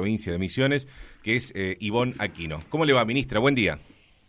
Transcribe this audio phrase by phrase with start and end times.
[0.00, 0.88] provincia de Misiones,
[1.22, 2.60] que es eh, Ivonne Aquino.
[2.70, 3.38] ¿Cómo le va, ministra?
[3.38, 3.78] Buen día.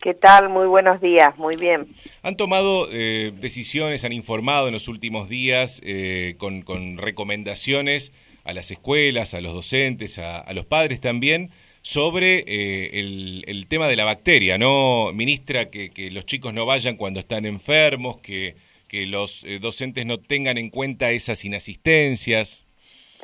[0.01, 0.50] ¿Qué tal?
[0.50, 1.96] Muy buenos días, muy bien.
[2.24, 8.12] Han tomado eh, decisiones, han informado en los últimos días eh, con, recomendaciones
[8.44, 11.52] a las escuelas, a los docentes, a, los padres también,
[11.84, 13.00] sobre eh,
[13.48, 15.14] el, tema de la bacteria, ¿no?
[15.14, 18.58] Ministra, que, que, los chicos no vayan cuando están enfermos, que,
[18.90, 22.66] que los docentes no tengan en cuenta esas inasistencias.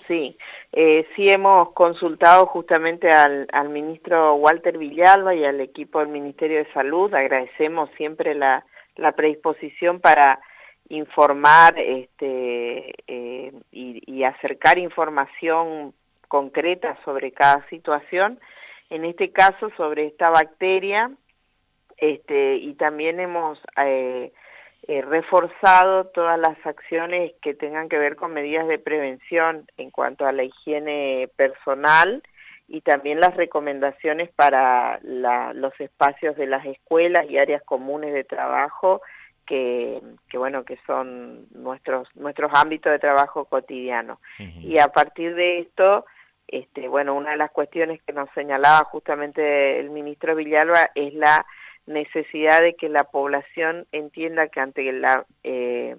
[0.08, 0.38] Sí,
[0.72, 6.60] eh, sí hemos consultado justamente al, al, ministro Walter Villalba y al equipo del Ministerio
[6.60, 7.14] de Salud.
[7.14, 8.66] Agradecemos siempre la,
[8.96, 10.40] la predisposición para
[10.88, 15.94] informar este, eh, y, y, acercar información
[16.30, 18.40] concreta sobre cada situación.
[18.90, 21.12] En este caso, sobre esta bacteria,
[21.98, 23.60] este, y también hemos...
[23.84, 24.32] Eh,
[24.88, 30.26] eh, reforzado todas las acciones que tengan que ver con medidas de prevención en cuanto
[30.26, 32.24] a la higiene personal
[32.70, 39.02] y también las recomendaciones para los espacios de las escuelas y áreas comunes de trabajo
[39.46, 44.22] que, que bueno que son nuestros nuestros ámbitos de trabajo cotidiano.
[44.40, 46.06] Y a partir de esto
[46.48, 51.46] este bueno una de las cuestiones que nos señalaba justamente el ministro Villalba es la
[51.88, 55.96] necesidad de que la población entienda que ante la, eh,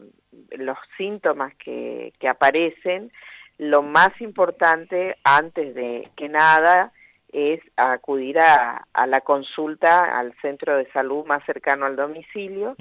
[0.52, 3.10] los síntomas que, que aparecen,
[3.56, 6.92] lo más importante antes de que nada
[7.32, 12.76] es acudir a, a, la consulta al centro de salud más cercano al domicilio.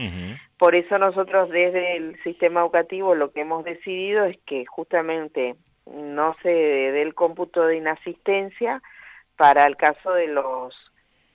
[0.58, 6.36] Por eso nosotros desde el sistema educativo lo que hemos decidido es que justamente no
[6.44, 8.82] se dé el cómputo de inasistencia
[9.36, 10.74] para el caso de los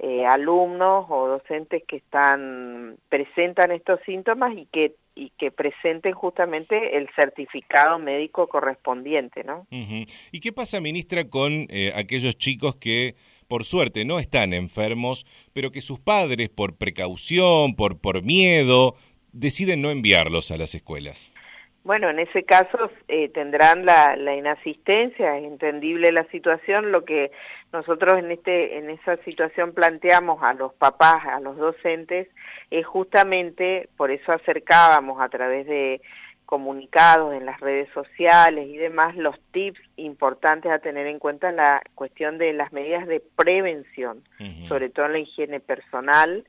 [0.05, 6.97] eh, alumnos o docentes que están presentan estos síntomas y que y que presenten justamente
[6.97, 9.67] el certificado médico correspondiente, ¿no?
[9.71, 13.15] ¿Y qué pasa, ministra, con eh, aquellos chicos que
[13.47, 18.97] por suerte no están enfermos, pero que sus padres por precaución, por por miedo,
[19.33, 21.33] deciden no enviarlos a las escuelas?
[21.85, 26.93] Bueno, en ese caso eh, tendrán la, la, inasistencia, es entendible la situación.
[26.93, 27.33] Lo que
[27.73, 32.29] nosotros en este en esa situación planteamos a los papás, a los docentes,
[32.71, 36.01] es justamente por eso acercábamos a través de
[36.47, 41.83] comunicados en las redes sociales y demás los tips importantes a tener en cuenta la
[41.95, 44.23] cuestión de las medidas de prevención,
[44.69, 46.45] sobre todo en la higiene personal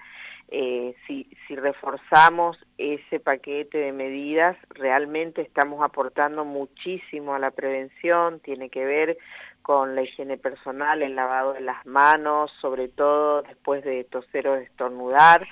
[0.56, 8.40] eh, si, si reforzamos ese paquete de medidas, realmente estamos aportando muchísimo a la prevención,
[8.40, 9.18] tiene que ver
[9.64, 14.54] con la higiene personal, el lavado de las manos, sobre todo después de toser o
[14.54, 15.48] de estornudar,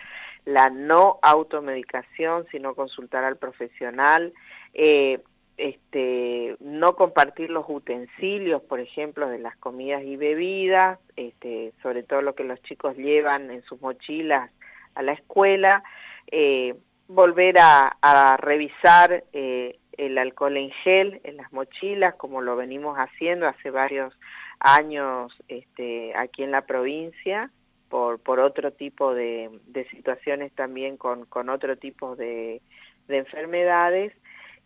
[0.46, 4.34] la no automedicación, sino consultar al profesional,
[4.76, 5.20] eh,
[5.58, 12.22] este, no compartir los utensilios, por ejemplo, de las comidas y bebidas, este, sobre todo
[12.22, 14.52] lo que los chicos llevan en sus mochilas
[14.96, 15.84] a la escuela,
[16.28, 16.76] eh,
[17.08, 23.48] volver a, revisar eh, el alcohol en gel en las mochilas, como lo venimos haciendo
[23.48, 24.14] hace varios
[24.60, 27.52] años este, aquí en la provincia,
[27.90, 29.50] por, por otro tipo de,
[29.92, 32.62] situaciones también con, con otro tipo de,
[33.08, 34.14] de enfermedades.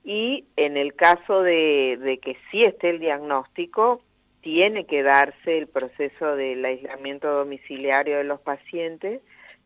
[0.03, 4.01] Y en el caso de, de que sí esté el diagnóstico,
[4.41, 9.23] tiene que darse el proceso del aislamiento domiciliario de los pacientes,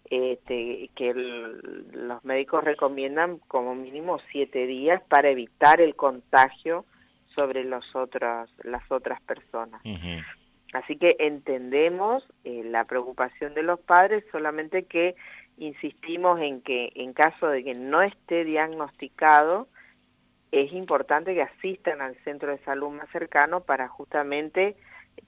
[0.09, 6.85] este, que los médicos recomiendan como mínimo siete días para evitar el contagio
[7.35, 9.81] sobre los otros, las otras personas.
[10.73, 15.15] Así que entendemos eh, la preocupación de los padres, solamente que
[15.57, 19.67] insistimos en que en caso de que no esté diagnosticado,
[20.51, 24.75] es importante que asistan al centro de salud más cercano para justamente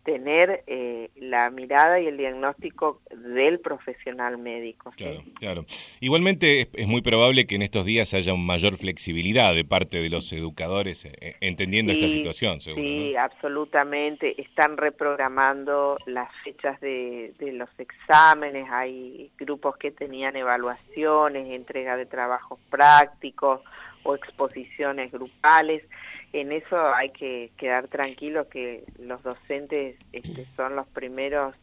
[0.03, 4.91] tener eh, la mirada y el diagnóstico del profesional médico.
[4.97, 5.65] Claro, claro.
[5.99, 10.31] Igualmente es, muy probable que en estos días haya mayor flexibilidad de parte de los
[10.33, 12.83] educadores eh, eh, entendiendo esta situación, seguro.
[12.83, 14.41] Sí, absolutamente.
[14.41, 22.05] Están reprogramando las fechas de, de los exámenes, hay grupos que tenían evaluaciones, entrega de
[22.05, 23.61] trabajos prácticos
[24.03, 25.83] o exposiciones grupales
[26.33, 31.55] en eso hay que quedar tranquilos que los docentes este, son los primeros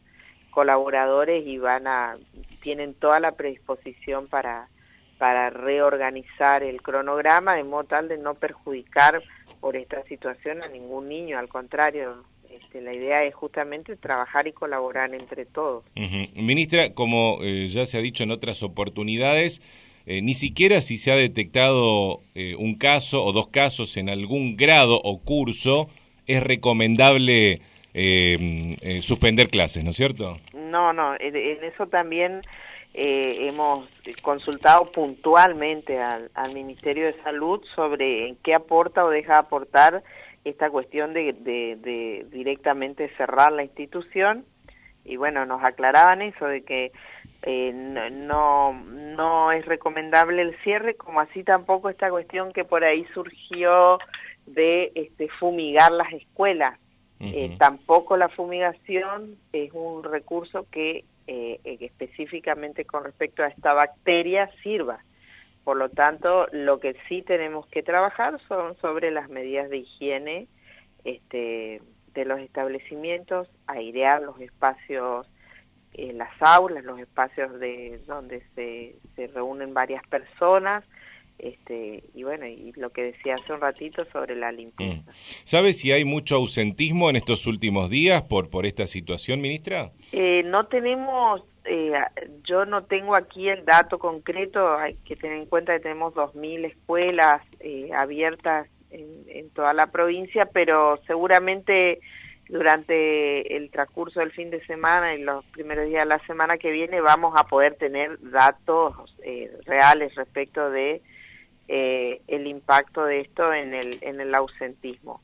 [0.51, 2.17] colaboradores y van a
[2.61, 4.67] tienen toda la predisposición para
[5.17, 9.21] para reorganizar el cronograma de modo tal de no perjudicar
[9.59, 14.53] por esta situación a ningún niño, al contrario, este, la idea es justamente trabajar y
[14.53, 15.83] colaborar entre todos.
[16.35, 19.61] Ministra, como eh, ya se ha dicho en otras oportunidades,
[20.05, 24.57] eh, ni siquiera si se ha detectado eh, un caso o dos casos en algún
[24.57, 25.89] grado o curso,
[26.27, 27.61] es recomendable
[29.01, 30.37] suspender clases, ¿no es cierto?
[30.53, 32.43] No, no, en eso también
[32.93, 33.87] eh, hemos
[34.23, 40.03] consultado puntualmente al, Ministerio de Salud sobre qué aporta o deja aportar
[40.43, 44.43] esta cuestión de, de, directamente cerrar la institución
[45.05, 46.91] y bueno, nos aclaraban eso de que
[47.43, 53.05] eh, no, no es recomendable el cierre, como así tampoco esta cuestión que por ahí
[53.13, 53.97] surgió
[54.45, 56.77] de este, fumigar las escuelas.
[57.21, 64.49] Eh, tampoco la fumigación es un recurso que eh, específicamente con respecto a esta bacteria
[64.63, 65.03] sirva.
[65.65, 70.47] Por lo tanto, lo que sí tenemos que trabajar son sobre las medidas de higiene
[71.03, 71.81] este,
[72.13, 75.27] de los establecimientos, airear los espacios,
[75.93, 80.83] eh, las aulas, los espacios de donde se, se reúnen varias personas,
[81.39, 85.09] este, y bueno, y lo que decía hace un ratito sobre la limpieza.
[85.09, 85.13] Mm.
[85.45, 89.91] ¿Sabe si hay mucho ausentismo en estos últimos días por, por esta situación, ministra?
[90.11, 91.93] Eh, no tenemos, eh,
[92.43, 96.65] yo no tengo aquí el dato concreto, hay que tener en cuenta que tenemos 2.000
[96.65, 102.01] escuelas eh, abiertas en, en toda la provincia, pero seguramente
[102.49, 106.71] durante el transcurso del fin de semana y los primeros días de la semana que
[106.71, 109.15] viene vamos a poder tener datos
[109.65, 111.01] reales respecto de
[111.67, 115.21] eh, el impacto de esto en el, en el ausentismo.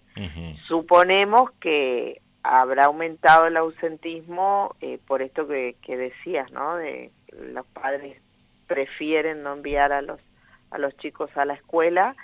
[0.68, 6.78] Suponemos que habrá aumentado el ausentismo eh, por esto que, que decías, ¿no?
[6.78, 8.22] De los padres
[8.68, 10.20] prefieren no enviar a los
[10.72, 12.16] a los chicos a la escuela,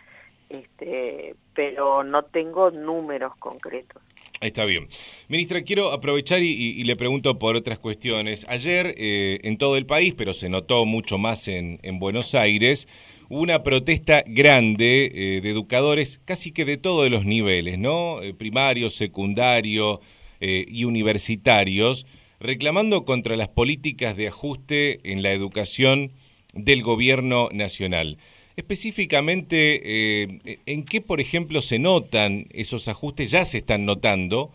[0.49, 4.01] este, pero no tengo números concretos.
[4.41, 4.89] Está bien.
[5.27, 8.45] Ministra, quiero aprovechar y, le pregunto por otras cuestiones.
[8.49, 12.87] Ayer eh, en todo el país, pero se notó mucho más en, en Buenos Aires,
[13.31, 18.21] una protesta grande eh, de educadores casi que de todos los niveles, ¿no?
[18.21, 20.01] Eh, primarios, secundario
[20.41, 22.05] eh, y universitarios,
[22.41, 26.11] reclamando contra las políticas de ajuste en la educación
[26.53, 28.17] del gobierno nacional.
[28.55, 30.23] Específicamente,
[30.65, 33.31] ¿en qué, por ejemplo, se notan esos ajustes?
[33.31, 34.51] Ya se están notando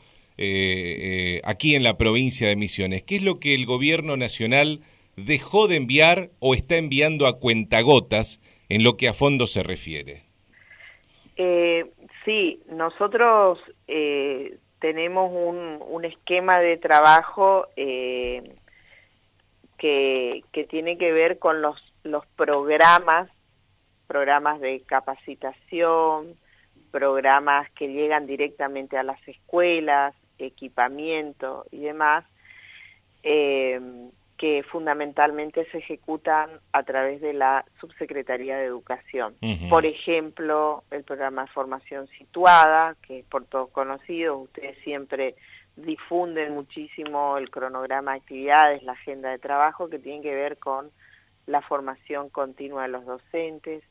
[1.44, 3.02] aquí en la provincia de Misiones.
[3.04, 4.81] ¿Qué es lo que el gobierno nacional
[5.16, 10.22] dejó de enviar o está enviando a cuentagotas en lo que a fondo se refiere.
[11.37, 11.87] Eh,
[12.25, 13.58] sí, nosotros
[13.88, 18.54] eh, tenemos un, esquema de trabajo eh,
[19.76, 23.28] que, que tiene que ver con los, los programas,
[24.06, 26.37] programas de capacitación,
[26.91, 32.25] programas que llegan directamente a las escuelas, equipamiento y demás,
[33.23, 33.81] eh,
[34.37, 39.35] que fundamentalmente se ejecutan a través de la Subsecretaría de Educación.
[39.70, 45.37] Por ejemplo, el programa de formación situada, que es por todos conocido, ustedes siempre
[45.76, 50.91] difunden muchísimo el cronograma de actividades, la agenda de trabajo que tiene que ver con
[51.47, 53.82] la formación continua de los docentes,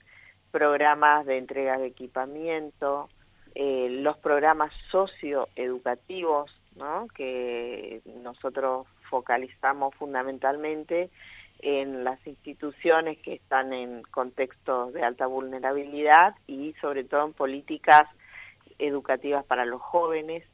[0.55, 3.09] programas de entrega de equipamiento,
[3.55, 7.07] eh, los programas socioeducativos, ¿no?
[7.13, 11.09] que nosotros focalizamos fundamentalmente
[11.59, 18.03] en las instituciones que están en contextos de alta vulnerabilidad y sobre todo en políticas
[18.79, 20.45] educativas para los jóvenes.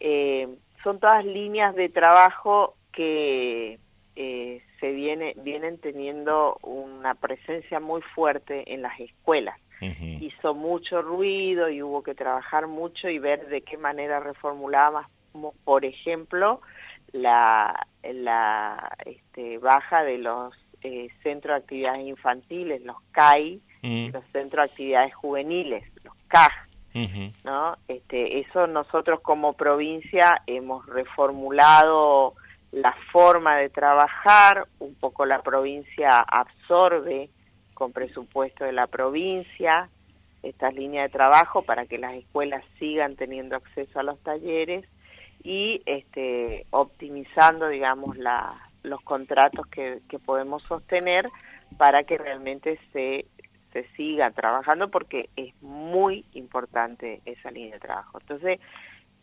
[0.00, 3.78] Eh, son todas líneas de trabajo que
[4.16, 9.58] eh, se viene, vienen teniendo una presencia muy fuerte en las escuelas.
[9.80, 15.06] Hizo mucho ruido y hubo que trabajar mucho y ver de qué manera reformulábamos,
[15.64, 16.60] por ejemplo,
[17.12, 24.66] la, la este, baja de los eh, centros de actividades infantiles, los CAI, los centros
[24.66, 26.52] de actividades juveniles, los CAJ,
[27.44, 27.76] ¿no?
[27.88, 32.34] Este, eso nosotros como provincia hemos reformulado
[32.72, 37.30] la forma de trabajar, un poco la provincia absorbe
[37.74, 39.88] con presupuesto de la provincia
[40.42, 44.86] estas líneas de trabajo para que las escuelas sigan teniendo acceso a los talleres
[45.42, 51.28] y este, optimizando, digamos, la, los contratos que, que podemos sostener
[51.76, 53.26] para que realmente se,
[53.72, 58.18] se siga trabajando porque es muy importante esa línea de trabajo.
[58.20, 58.60] Entonces,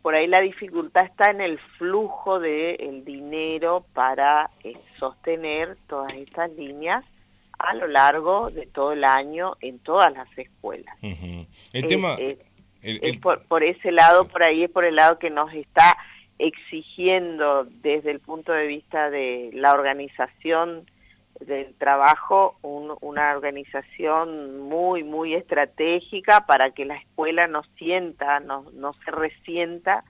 [0.07, 6.13] por ahí la dificultad está en el flujo del el dinero para eh, sostener todas
[6.13, 7.03] estas líneas
[7.59, 10.95] a lo largo de todo el año en todas las escuelas.
[11.01, 12.15] El tema...
[12.81, 15.97] Es por, por ese lado, por ahí es por el lado que nos está
[16.39, 20.89] exigiendo desde el punto de vista de la organización
[21.39, 28.94] del trabajo una organización muy muy estratégica para que la escuela no sienta no no
[29.06, 30.03] se resienta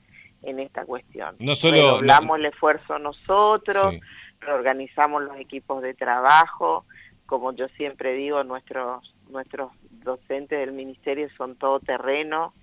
[0.44, 1.36] en esta cuestión.
[1.40, 3.96] No solo hablamos el esfuerzo nosotros,
[4.40, 6.86] reorganizamos los equipos de trabajo,
[7.26, 12.54] como yo siempre digo, nuestros nuestros docentes del ministerio son todo terreno,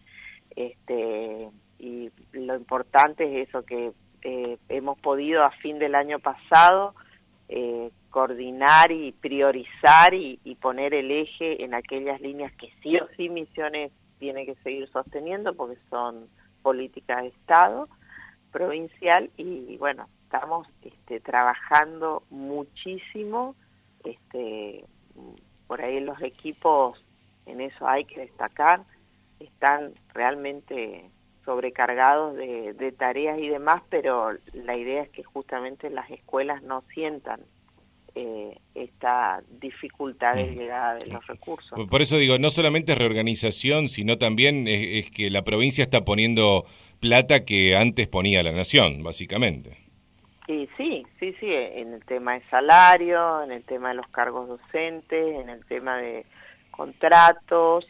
[0.57, 3.93] este, y lo importante es eso que
[4.23, 6.95] eh, hemos podido a fin del año pasado
[7.49, 13.29] eh, coordinar y priorizar y, poner el eje en aquellas líneas que sí o sí
[13.29, 13.91] Misiones
[14.21, 16.29] tiene que seguir sosteniendo porque son
[16.63, 17.89] políticas de Estado
[18.53, 23.57] provincial y bueno, estamos este, trabajando muchísimo,
[24.05, 24.85] este,
[25.67, 27.05] por ahí los equipos,
[27.47, 28.85] en eso hay que destacar,
[29.41, 31.11] están realmente
[31.45, 37.41] sobrecargados de, tareas y demás, pero la idea es que justamente las escuelas no sientan
[38.17, 40.55] eh, esta dificultad de mm.
[40.55, 41.89] llegada de los recursos.
[41.89, 46.65] Por eso digo, no solamente es reorganización, sino también es, que la provincia está poniendo
[47.01, 49.79] plata que antes ponía la nación, básicamente.
[50.47, 54.47] Y sí, sí, sí, en el tema de salario, en el tema de los cargos
[54.47, 56.25] docentes, en el tema de
[56.71, 57.87] contratos,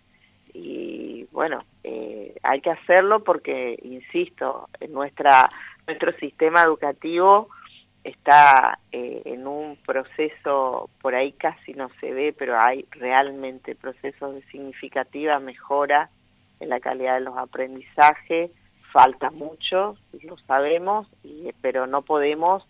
[0.55, 5.51] y bueno, eh, hay que hacerlo porque, insisto, nuestra,
[5.87, 7.49] nuestro sistema educativo
[8.05, 14.35] está eh, en un proceso, por ahí casi no se ve, pero hay realmente procesos
[14.35, 16.11] de significativa mejora
[16.61, 18.51] en la calidad de los aprendizajes,
[18.93, 21.09] falta mucho, lo sabemos,
[21.61, 22.65] pero no podemos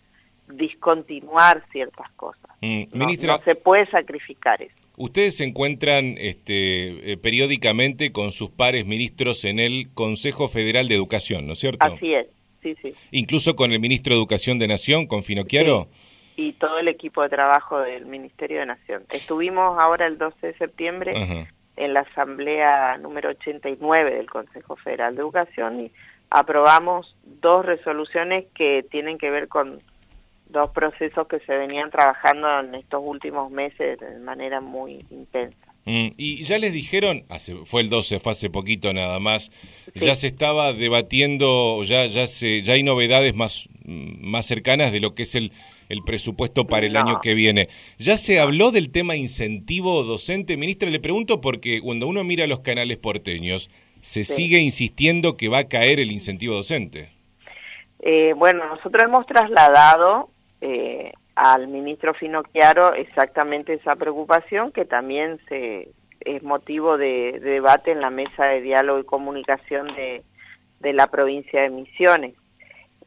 [0.47, 2.49] discontinuar ciertas cosas.
[2.61, 3.07] Mm, no
[3.43, 4.75] se puede sacrificar eso.
[4.97, 10.95] Ustedes se encuentran este, eh, periódicamente con sus pares ministros en el Consejo Federal de
[10.95, 11.85] Educación, ¿no es cierto?
[11.85, 12.27] Así es,
[12.65, 12.95] sí, sí.
[13.11, 15.87] Incluso con el ministro de Educación de Nación, con Finocchiaro.
[16.35, 19.03] Y todo el equipo de trabajo del Ministerio de Nación.
[19.11, 25.21] Estuvimos ahora el 12 de septiembre en la asamblea número 89 del Consejo Federal de
[25.21, 25.91] Educación y
[26.29, 29.81] aprobamos dos resoluciones que tienen que ver con
[30.47, 35.64] dos procesos que se venían trabajando en estos últimos meses de manera muy intensa.
[35.85, 39.51] Mm, y ya les dijeron, hace, fue el 12, fue hace poquito nada más,
[39.93, 45.13] ya se estaba debatiendo, ya ya se ya hay novedades más más cercanas de lo
[45.13, 45.51] que es el
[45.89, 47.69] el presupuesto para el año que viene.
[47.97, 50.57] ¿Ya se habló del tema incentivo docente?
[50.57, 53.69] Ministra, le pregunto porque cuando uno mira los canales porteños,
[54.01, 57.09] se sigue insistiendo que va a caer el incentivo docente.
[57.99, 60.29] Eh, bueno, nosotros hemos trasladado
[60.61, 65.89] eh, al ministro Finocchiaro exactamente esa preocupación que también se
[66.21, 70.23] es motivo de, debate en la mesa de diálogo y comunicación de,
[70.79, 72.33] de la provincia de Misiones.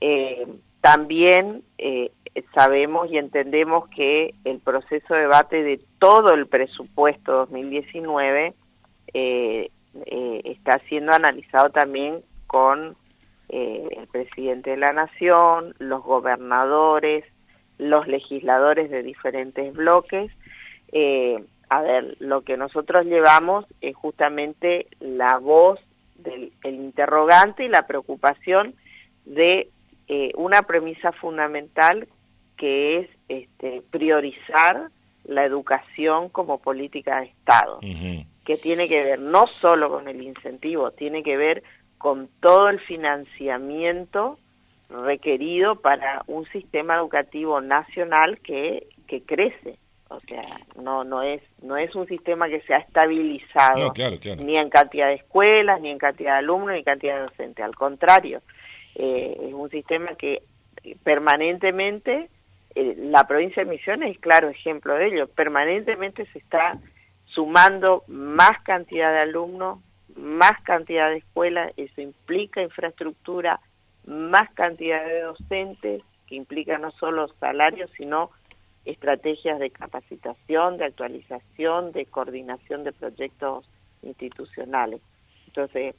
[0.00, 0.47] Eh,
[0.80, 2.12] también eh,
[2.54, 8.54] sabemos y entendemos que el proceso de debate de todo el presupuesto 2019
[10.44, 12.97] está siendo analizado también con
[13.49, 17.25] el presidente de la Nación, los gobernadores,
[17.78, 20.30] los legisladores de diferentes bloques.
[20.92, 25.80] Eh, a ver, lo que nosotros llevamos es justamente la voz
[26.16, 28.75] del interrogante y la preocupación
[29.25, 29.68] de
[30.08, 32.08] eh, una premisa fundamental
[32.56, 34.88] que es este, priorizar
[35.25, 37.80] la educación como política de Estado,
[38.44, 41.62] que tiene que ver no solo con el incentivo, tiene que ver
[41.99, 44.38] con todo el financiamiento
[44.88, 49.78] requerido para un sistema educativo nacional que, que crece.
[50.11, 50.42] O sea,
[50.80, 53.92] no no es no es un sistema que se ha estabilizado
[54.38, 57.62] ni en cantidad de escuelas, ni en cantidad de alumnos, ni en cantidad de docentes.
[57.62, 58.40] Al contrario,
[58.95, 60.42] eh, es un sistema que
[61.04, 62.30] permanentemente,
[62.75, 66.78] eh, la provincia de Misiones es claro ejemplo de ello, permanentemente se está
[67.26, 69.80] sumando más cantidad de alumnos,
[70.16, 73.61] más cantidad de escuelas, eso implica infraestructura,
[74.08, 78.30] más cantidad de docentes, que implica no solo salarios, sino
[78.84, 83.68] estrategias de capacitación, de actualización, de coordinación de proyectos
[84.02, 85.00] institucionales.
[85.46, 85.94] Entonces,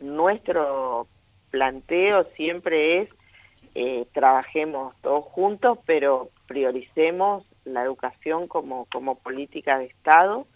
[0.00, 1.06] nuestro
[1.50, 3.08] planteo siempre es
[3.74, 10.46] eh, trabajemos todos juntos, pero prioricemos la educación como, como política de Estado,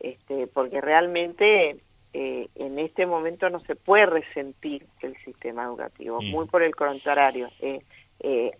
[0.00, 1.80] este, porque realmente
[2.20, 6.30] eh, en este momento no se puede resentir el sistema educativo, mm.
[6.32, 7.48] muy por el contrario.
[7.60, 7.80] Eh,
[8.18, 8.50] eh,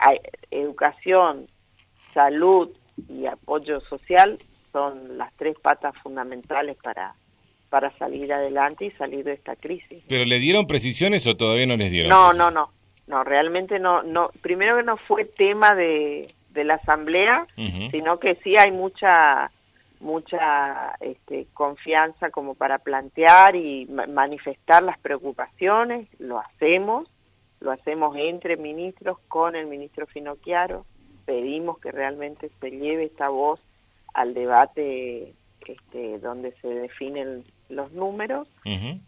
[0.53, 1.49] educación,
[2.15, 2.71] salud
[3.09, 4.38] y apoyo social
[4.71, 7.17] son las tres patas fundamentales para,
[7.69, 10.05] para salir adelante y salir de esta crisis.
[10.09, 12.11] ¿Pero le dieron precisiones o todavía no les dieron?
[12.11, 12.71] No, no, no,
[13.09, 14.31] no, realmente no, no.
[14.41, 19.50] Primero que no fue tema de, de la asamblea, sino que sí hay mucha
[20.00, 27.09] mucha este, confianza como para plantear y manifestar las preocupaciones, lo hacemos,
[27.61, 30.85] lo hacemos entre ministros con el ministro Finocchiaro,
[31.25, 33.61] pedimos que realmente se lleve esta voz
[34.14, 35.35] al debate
[35.67, 38.49] este, donde se definen los números.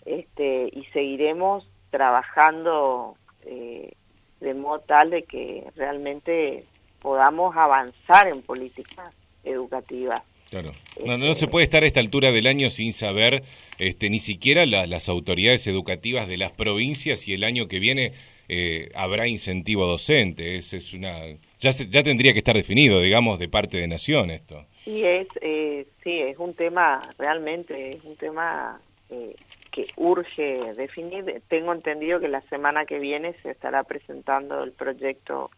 [0.05, 3.93] Este, y seguiremos trabajando eh,
[4.41, 6.67] de modo tal de que realmente
[7.01, 10.23] podamos avanzar en políticas educativas.
[10.51, 10.73] Claro.
[11.07, 13.45] No, no, se puede estar a esta altura del año sin saber
[13.79, 18.13] este, ni siquiera las autoridades educativas de las provincias y el año que viene
[18.49, 20.57] eh, habrá incentivo docente.
[20.57, 21.21] Es, es una
[21.61, 24.67] ya, ya tendría que estar definido, digamos, de parte de Nación esto.
[24.85, 29.37] Sí, es, eh, sí, es un tema, realmente, es un tema eh,
[29.71, 31.43] que urge definir.
[31.49, 35.51] Tengo entendido que la semana que viene se estará presentando el proyecto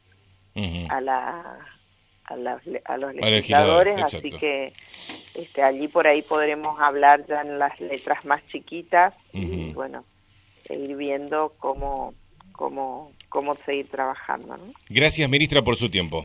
[0.91, 1.59] a la
[2.25, 4.73] a, los legisladores, así que
[5.35, 10.05] este, allí por ahí podremos hablar ya en las letras más chiquitas y bueno,
[10.69, 12.15] ir viendo cómo,
[12.53, 14.57] cómo, cómo seguir trabajando.
[14.89, 16.21] Gracias, ministra, por su tiempo.